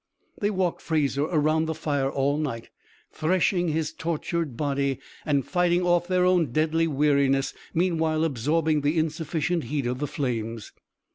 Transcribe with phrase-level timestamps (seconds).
[0.39, 2.69] They walked Fraser around the fire all night,
[3.11, 9.65] threshing his tortured body and fighting off their own deadly weariness, meanwhile absorbing the insufficient
[9.65, 10.73] heat of the flames.